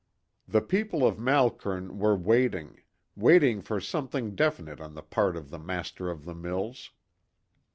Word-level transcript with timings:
The 0.47 0.61
people 0.61 1.05
of 1.05 1.19
Malkern 1.19 1.99
were 1.99 2.15
waiting, 2.15 2.79
waiting 3.15 3.61
for 3.61 3.79
something 3.79 4.33
definite 4.33 4.81
on 4.81 4.95
the 4.95 5.03
part 5.03 5.37
of 5.37 5.51
the 5.51 5.59
master 5.59 6.09
of 6.09 6.25
the 6.25 6.33
mills. 6.33 6.89